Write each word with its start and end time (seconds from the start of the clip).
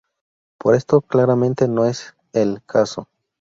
Pero 0.57 0.75
esto 0.75 1.01
claramente 1.01 1.67
no 1.67 1.85
es 1.85 2.15
el 2.33 2.63
caso. 2.65 3.07